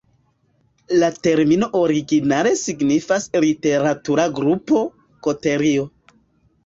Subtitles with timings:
[1.01, 5.87] La termino originale signifas "literatura grupo","koterio".